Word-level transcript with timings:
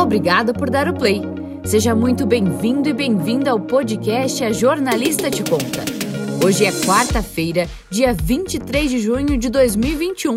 Obrigada 0.00 0.54
por 0.54 0.70
dar 0.70 0.88
o 0.88 0.94
play. 0.94 1.20
Seja 1.64 1.92
muito 1.92 2.24
bem-vindo 2.24 2.88
e 2.88 2.92
bem-vinda 2.92 3.50
ao 3.50 3.58
podcast 3.58 4.44
A 4.44 4.52
Jornalista 4.52 5.28
Te 5.28 5.42
Conta. 5.42 5.84
Hoje 6.42 6.64
é 6.64 6.70
quarta-feira, 6.86 7.68
dia 7.90 8.14
23 8.14 8.92
de 8.92 9.00
junho 9.00 9.36
de 9.36 9.50
2021. 9.50 10.36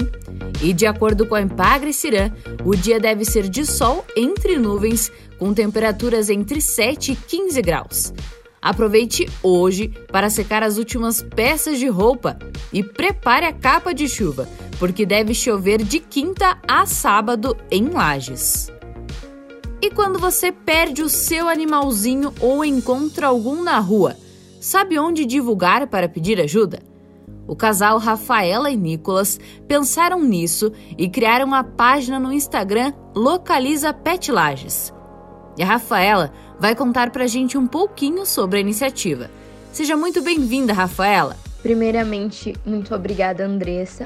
E 0.64 0.74
de 0.74 0.88
acordo 0.88 1.28
com 1.28 1.36
a 1.36 1.42
Empagre 1.42 1.94
Cirã, 1.94 2.32
o 2.66 2.76
dia 2.76 3.00
deve 3.00 3.24
ser 3.24 3.48
de 3.48 3.64
sol 3.64 4.04
entre 4.18 4.58
nuvens, 4.58 5.12
com 5.38 5.54
temperaturas 5.54 6.32
entre 6.32 6.60
7 6.60 7.12
e 7.12 7.16
15 7.16 7.62
graus. 7.62 8.14
Aproveite 8.60 9.30
hoje 9.44 9.94
para 10.12 10.32
secar 10.32 10.64
as 10.64 10.80
últimas 10.80 11.22
peças 11.22 11.78
de 11.78 11.88
roupa 11.88 12.38
e 12.74 12.82
prepare 12.82 13.46
a 13.46 13.54
capa 13.54 13.94
de 13.94 14.10
chuva, 14.10 14.50
porque 14.80 15.06
deve 15.06 15.36
chover 15.36 15.84
de 15.84 16.00
quinta 16.00 16.58
a 16.68 16.88
sábado 16.88 17.56
em 17.70 17.90
Lages. 17.90 18.72
E 19.82 19.90
quando 19.90 20.20
você 20.20 20.52
perde 20.52 21.02
o 21.02 21.10
seu 21.10 21.50
animalzinho 21.50 22.32
ou 22.40 22.64
encontra 22.64 23.26
algum 23.26 23.64
na 23.64 23.80
rua, 23.80 24.16
sabe 24.60 25.00
onde 25.00 25.26
divulgar 25.26 25.88
para 25.88 26.08
pedir 26.08 26.40
ajuda? 26.40 26.84
O 27.48 27.56
casal 27.56 27.98
Rafaela 27.98 28.70
e 28.70 28.78
Nicolas 28.78 29.40
pensaram 29.68 30.22
nisso 30.22 30.72
e 30.96 31.10
criaram 31.10 31.48
uma 31.48 31.64
página 31.64 32.20
no 32.20 32.32
Instagram 32.32 32.94
Localiza 33.16 33.92
Pet 33.92 34.32
Lages. 34.32 34.94
E 35.58 35.64
a 35.64 35.66
Rafaela 35.66 36.32
vai 36.60 36.76
contar 36.76 37.10
pra 37.10 37.26
gente 37.26 37.58
um 37.58 37.66
pouquinho 37.66 38.24
sobre 38.24 38.60
a 38.60 38.62
iniciativa. 38.62 39.32
Seja 39.74 39.98
muito 39.98 40.22
bem-vinda, 40.22 40.74
Rafaela. 40.74 41.36
Primeiramente, 41.64 42.56
muito 42.64 42.94
obrigada, 42.94 43.46
Andressa, 43.48 44.06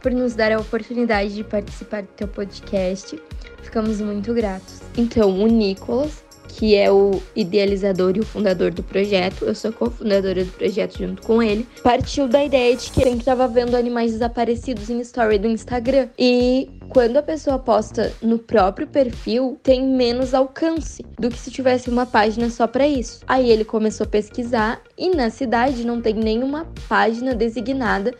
por 0.00 0.10
nos 0.10 0.34
dar 0.34 0.52
a 0.52 0.58
oportunidade 0.58 1.34
de 1.34 1.44
participar 1.44 2.02
do 2.02 2.08
teu 2.08 2.26
podcast 2.26 3.20
ficamos 3.62 4.00
muito 4.00 4.34
gratos. 4.34 4.80
Então, 4.96 5.30
o 5.30 5.46
Nicolas, 5.46 6.22
que 6.48 6.74
é 6.74 6.92
o 6.92 7.22
idealizador 7.34 8.16
e 8.16 8.20
o 8.20 8.24
fundador 8.24 8.70
do 8.70 8.82
projeto, 8.82 9.44
eu 9.44 9.54
sou 9.54 9.72
cofundadora 9.72 10.44
do 10.44 10.52
projeto 10.52 10.98
junto 10.98 11.22
com 11.22 11.42
ele, 11.42 11.66
partiu 11.82 12.28
da 12.28 12.44
ideia 12.44 12.76
de 12.76 12.90
que 12.90 13.02
sempre 13.02 13.20
estava 13.20 13.48
vendo 13.48 13.74
animais 13.74 14.12
desaparecidos 14.12 14.90
em 14.90 15.00
story 15.00 15.38
do 15.38 15.48
Instagram. 15.48 16.08
E 16.18 16.68
quando 16.90 17.16
a 17.16 17.22
pessoa 17.22 17.58
posta 17.58 18.12
no 18.20 18.38
próprio 18.38 18.86
perfil, 18.86 19.58
tem 19.62 19.82
menos 19.82 20.34
alcance 20.34 21.04
do 21.18 21.30
que 21.30 21.38
se 21.38 21.50
tivesse 21.50 21.88
uma 21.88 22.04
página 22.04 22.50
só 22.50 22.66
para 22.66 22.86
isso. 22.86 23.20
Aí 23.26 23.50
ele 23.50 23.64
começou 23.64 24.04
a 24.04 24.10
pesquisar 24.10 24.82
e 24.98 25.08
na 25.10 25.30
cidade 25.30 25.86
não 25.86 26.02
tem 26.02 26.14
nenhuma 26.14 26.66
página 26.88 27.34
designada 27.34 28.12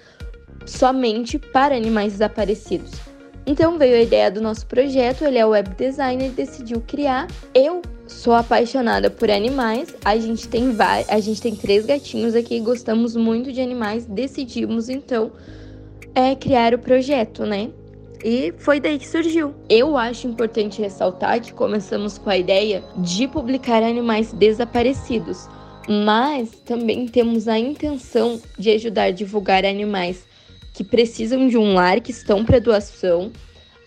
somente 0.64 1.38
para 1.38 1.76
animais 1.76 2.12
desaparecidos. 2.12 3.11
Então 3.44 3.76
veio 3.76 3.96
a 3.96 4.00
ideia 4.02 4.30
do 4.30 4.40
nosso 4.40 4.66
projeto, 4.66 5.24
ele 5.24 5.38
é 5.38 5.44
web 5.44 5.70
designer 5.76 6.26
e 6.26 6.30
decidiu 6.30 6.80
criar. 6.86 7.26
Eu 7.52 7.82
sou 8.06 8.34
apaixonada 8.34 9.10
por 9.10 9.30
animais. 9.30 9.94
A 10.04 10.16
gente 10.16 10.46
tem 10.48 10.76
a 11.08 11.20
gente 11.20 11.42
tem 11.42 11.56
três 11.56 11.84
gatinhos 11.84 12.34
aqui, 12.34 12.60
gostamos 12.60 13.16
muito 13.16 13.52
de 13.52 13.60
animais, 13.60 14.06
decidimos 14.06 14.88
então 14.88 15.32
é 16.14 16.34
criar 16.34 16.74
o 16.74 16.78
projeto, 16.78 17.44
né? 17.44 17.70
E 18.24 18.54
foi 18.58 18.78
daí 18.78 18.98
que 18.98 19.08
surgiu. 19.08 19.52
Eu 19.68 19.96
acho 19.96 20.28
importante 20.28 20.80
ressaltar 20.80 21.40
que 21.40 21.52
começamos 21.52 22.18
com 22.18 22.30
a 22.30 22.36
ideia 22.36 22.84
de 22.98 23.26
publicar 23.26 23.82
animais 23.82 24.32
desaparecidos, 24.32 25.48
mas 25.88 26.50
também 26.64 27.08
temos 27.08 27.48
a 27.48 27.58
intenção 27.58 28.40
de 28.56 28.70
ajudar 28.70 29.04
a 29.04 29.10
divulgar 29.10 29.64
animais 29.64 30.24
que 30.72 30.82
precisam 30.82 31.48
de 31.48 31.56
um 31.56 31.74
lar, 31.74 32.00
que 32.00 32.10
estão 32.10 32.44
para 32.44 32.58
doação, 32.58 33.30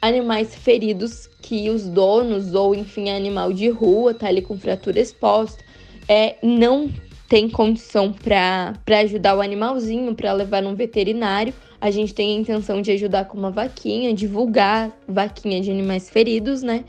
animais 0.01 0.53
feridos 0.53 1.29
que 1.41 1.69
os 1.69 1.87
donos 1.87 2.53
ou 2.53 2.75
enfim 2.75 3.09
animal 3.09 3.51
de 3.51 3.69
rua 3.69 4.13
tá 4.13 4.27
ali 4.27 4.41
com 4.41 4.57
fratura 4.57 4.99
exposta, 4.99 5.63
é 6.07 6.35
não 6.43 6.89
tem 7.27 7.49
condição 7.49 8.13
para 8.13 8.99
ajudar 8.99 9.35
o 9.35 9.41
animalzinho, 9.41 10.13
para 10.13 10.31
levar 10.31 10.61
num 10.61 10.75
veterinário. 10.75 11.53
A 11.81 11.89
gente 11.89 12.13
tem 12.13 12.37
a 12.37 12.39
intenção 12.39 12.81
de 12.81 12.91
ajudar 12.91 13.25
com 13.25 13.37
uma 13.37 13.49
vaquinha, 13.49 14.13
divulgar 14.13 14.91
vaquinha 15.07 15.59
de 15.59 15.71
animais 15.71 16.09
feridos, 16.09 16.61
né? 16.61 16.85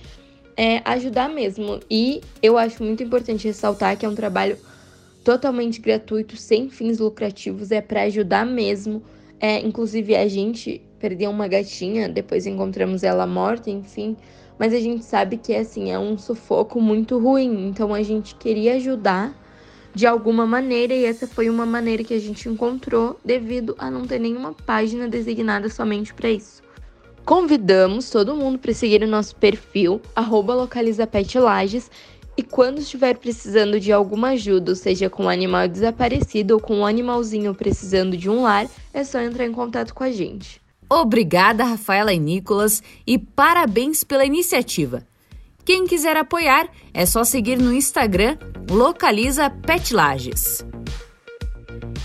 É 0.57 0.83
ajudar 0.85 1.29
mesmo. 1.29 1.81
E 1.91 2.21
eu 2.43 2.59
acho 2.59 2.83
muito 2.85 3.03
importante 3.03 3.47
ressaltar 3.47 3.97
que 3.97 4.05
é 4.05 4.09
um 4.09 4.15
trabalho 4.15 4.59
totalmente 5.25 5.81
gratuito, 5.81 6.37
sem 6.37 6.69
fins 6.69 6.99
lucrativos, 6.99 7.71
é 7.73 7.81
para 7.81 8.03
ajudar 8.03 8.47
mesmo 8.47 9.03
é, 9.41 9.61
inclusive, 9.61 10.17
a 10.17 10.27
gente 10.29 10.83
perdeu 10.99 11.31
uma 11.31 11.47
gatinha, 11.47 12.09
depois 12.09 12.47
encontramos 12.47 13.03
ela 13.03 13.27
morta, 13.27 13.71
enfim. 13.71 14.17
Mas 14.59 14.73
a 14.73 14.81
gente 14.81 15.05
sabe 15.05 15.37
que 15.37 15.55
assim, 15.55 15.91
é 15.91 15.99
um 15.99 16.17
sufoco 16.17 16.81
muito 16.81 17.19
ruim. 17.19 17.69
Então 17.69 17.93
a 17.93 18.03
gente 18.03 18.35
queria 18.35 18.75
ajudar 18.77 19.35
de 19.95 20.07
alguma 20.07 20.47
maneira 20.47 20.95
e 20.95 21.05
essa 21.05 21.27
foi 21.27 21.49
uma 21.49 21.65
maneira 21.65 22.05
que 22.05 22.15
a 22.15 22.19
gente 22.19 22.49
encontrou 22.49 23.19
devido 23.25 23.75
a 23.79 23.91
não 23.91 24.07
ter 24.07 24.19
nenhuma 24.19 24.53
página 24.53 25.09
designada 25.09 25.69
somente 25.69 26.13
para 26.13 26.31
isso. 26.31 26.63
Convidamos 27.25 28.09
todo 28.09 28.37
mundo 28.37 28.59
para 28.59 28.73
seguir 28.73 29.03
o 29.03 29.09
nosso 29.09 29.35
perfil, 29.37 30.01
localizapetlages, 30.17 31.91
e 32.37 32.43
quando 32.43 32.79
estiver 32.79 33.17
precisando 33.17 33.81
de 33.81 33.91
alguma 33.91 34.31
ajuda, 34.31 34.75
seja 34.75 35.09
com 35.09 35.25
um 35.25 35.29
animal 35.29 35.67
desaparecido 35.67 36.55
ou 36.55 36.61
com 36.61 36.79
um 36.79 36.87
animalzinho 36.87 37.55
precisando 37.55 38.17
de 38.17 38.29
um 38.29 38.43
lar, 38.43 38.67
é 38.93 39.03
só 39.05 39.21
entrar 39.21 39.47
em 39.47 39.53
contato 39.53 39.95
com 39.95 40.05
a 40.05 40.11
gente. 40.11 40.61
Obrigada, 40.89 41.65
Rafaela 41.65 42.13
e 42.13 42.19
Nicolas, 42.19 42.83
e 43.07 43.19
parabéns 43.19 44.05
pela 44.05 44.25
iniciativa. 44.25 45.03
Quem 45.65 45.85
quiser 45.85 46.17
apoiar, 46.17 46.69
é 46.95 47.05
só 47.05 47.25
seguir 47.25 47.59
no 47.59 47.73
Instagram 47.73 48.37
Localiza 48.71 49.51
Petlages. 49.51 50.65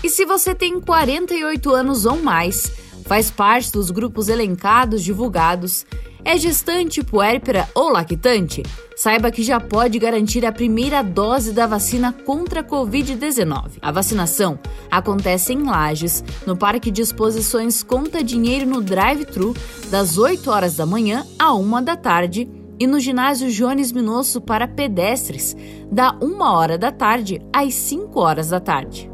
E 0.02 0.10
se 0.10 0.24
você 0.24 0.52
tem 0.52 0.80
48 0.80 1.70
anos 1.70 2.04
ou 2.04 2.20
mais, 2.20 2.72
faz 3.04 3.30
parte 3.30 3.70
dos 3.70 3.90
grupos 3.92 4.28
elencados 4.28 5.02
divulgados, 5.04 5.86
é 6.24 6.36
gestante, 6.36 7.02
puérpera 7.02 7.68
ou 7.74 7.90
lactante? 7.90 8.62
Saiba 8.96 9.30
que 9.30 9.42
já 9.42 9.58
pode 9.58 9.98
garantir 9.98 10.46
a 10.46 10.52
primeira 10.52 11.02
dose 11.02 11.52
da 11.52 11.66
vacina 11.66 12.12
contra 12.12 12.60
a 12.60 12.64
Covid-19. 12.64 13.72
A 13.80 13.90
vacinação 13.90 14.58
acontece 14.90 15.52
em 15.52 15.62
Lages, 15.62 16.22
no 16.46 16.56
Parque 16.56 16.90
de 16.90 17.02
Exposições 17.02 17.82
Conta 17.82 18.22
Dinheiro 18.22 18.66
no 18.66 18.80
Drive-Thru, 18.80 19.54
das 19.90 20.18
8 20.18 20.50
horas 20.50 20.76
da 20.76 20.86
manhã 20.86 21.26
à 21.38 21.54
1 21.54 21.82
da 21.82 21.96
tarde, 21.96 22.48
e 22.78 22.86
no 22.86 22.98
ginásio 22.98 23.50
Jones 23.50 23.92
Minosso 23.92 24.40
para 24.40 24.66
pedestres, 24.66 25.56
da 25.90 26.16
1 26.20 26.40
hora 26.42 26.78
da 26.78 26.90
tarde 26.90 27.40
às 27.52 27.74
5 27.74 28.18
horas 28.18 28.48
da 28.48 28.58
tarde. 28.58 29.11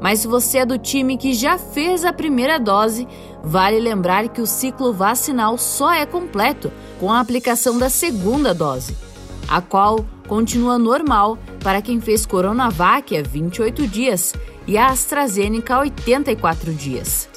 Mas 0.00 0.20
se 0.20 0.28
você 0.28 0.58
é 0.58 0.66
do 0.66 0.78
time 0.78 1.16
que 1.16 1.32
já 1.32 1.58
fez 1.58 2.04
a 2.04 2.12
primeira 2.12 2.58
dose, 2.58 3.08
vale 3.42 3.80
lembrar 3.80 4.28
que 4.28 4.40
o 4.40 4.46
ciclo 4.46 4.92
vacinal 4.92 5.56
só 5.56 5.92
é 5.92 6.04
completo 6.04 6.70
com 7.00 7.12
a 7.12 7.20
aplicação 7.20 7.78
da 7.78 7.88
segunda 7.88 8.52
dose, 8.52 8.96
a 9.48 9.60
qual 9.60 10.04
continua 10.28 10.78
normal 10.78 11.38
para 11.62 11.80
quem 11.80 12.00
fez 12.00 12.26
Coronavac 12.26 13.16
há 13.16 13.22
28 13.22 13.86
dias 13.86 14.34
e 14.66 14.76
a 14.76 14.88
AstraZeneca 14.88 15.76
há 15.76 15.80
84 15.80 16.74
dias. 16.74 17.28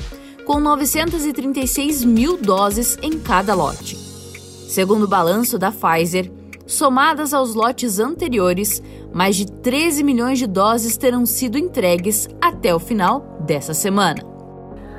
com 0.46 0.60
936 0.60 2.04
mil 2.04 2.38
doses 2.38 2.98
em 3.02 3.18
cada 3.20 3.54
lote. 3.54 3.96
Segundo 4.68 5.04
o 5.04 5.08
balanço 5.08 5.58
da 5.58 5.72
Pfizer, 5.72 6.30
Somadas 6.66 7.34
aos 7.34 7.54
lotes 7.54 8.00
anteriores, 8.00 8.82
mais 9.14 9.36
de 9.36 9.46
13 9.46 10.02
milhões 10.02 10.40
de 10.40 10.48
doses 10.48 10.96
terão 10.96 11.26
sido 11.26 11.58
entregues 11.58 12.30
até 12.42 12.74
o 12.74 12.80
final 12.80 13.38
dessa 13.46 13.74
semana. 13.74 14.24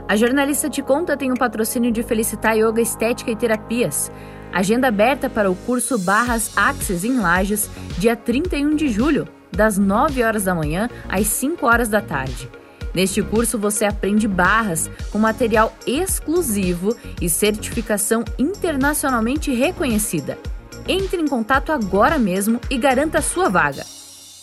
A 0.07 0.15
jornalista 0.15 0.69
Te 0.69 0.83
Conta 0.83 1.17
tem 1.17 1.31
o 1.31 1.33
um 1.33 1.37
patrocínio 1.37 1.91
de 1.91 2.03
Felicitar 2.03 2.55
Yoga 2.55 2.83
Estética 2.83 3.31
e 3.31 3.37
Terapias. 3.37 4.13
Agenda 4.53 4.89
aberta 4.89 5.31
para 5.31 5.51
o 5.51 5.57
curso 5.57 5.99
Barras 5.99 6.53
Axis 6.55 7.03
em 7.03 7.19
Lages, 7.19 7.71
dia 7.97 8.15
31 8.15 8.77
de 8.77 8.89
julho, 8.89 9.27
das 9.51 9.79
9 9.79 10.23
horas 10.23 10.45
da 10.45 10.55
manhã 10.55 10.91
às 11.09 11.27
5 11.29 11.67
horas 11.67 11.89
da 11.89 12.03
tarde. 12.03 12.47
Neste 12.95 13.23
curso 13.23 13.59
você 13.59 13.87
aprende 13.87 14.29
barras 14.29 14.91
com 15.11 15.19
material 15.19 15.73
exclusivo 15.87 16.95
e 17.23 17.29
certificação 17.31 18.23
internacionalmente 18.39 19.51
reconhecida 19.51 20.39
Entre 20.87 21.19
em 21.21 21.27
contato 21.27 21.73
agora 21.73 22.19
mesmo 22.19 22.61
e 22.71 22.77
garanta 22.77 23.23
sua 23.23 23.49
vaga. 23.49 23.87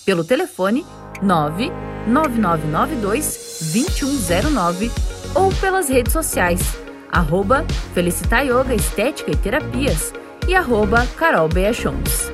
Pelo 0.05 0.23
telefone 0.23 0.83
99992 1.21 3.69
2109 3.73 4.91
ou 5.35 5.53
pelas 5.55 5.87
redes 5.87 6.11
sociais, 6.11 6.59
arroba 7.11 7.63
Yoga 7.95 8.73
Estética 8.73 9.31
e 9.31 9.35
Terapias 9.35 10.11
e 10.47 10.55
arroba 10.55 11.05
Carol 11.15 11.47
Beachons. 11.47 12.31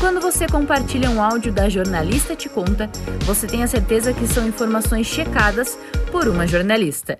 Quando 0.00 0.18
você 0.18 0.46
compartilha 0.46 1.10
um 1.10 1.22
áudio 1.22 1.52
da 1.52 1.68
Jornalista 1.68 2.34
Te 2.34 2.48
Conta, 2.48 2.90
você 3.26 3.46
tem 3.46 3.62
a 3.62 3.66
certeza 3.66 4.14
que 4.14 4.26
são 4.26 4.48
informações 4.48 5.06
checadas 5.06 5.78
por 6.10 6.26
uma 6.26 6.46
jornalista. 6.46 7.18